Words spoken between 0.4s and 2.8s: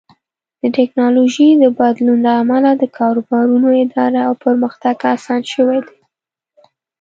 د ټکنالوژۍ د بدلون له امله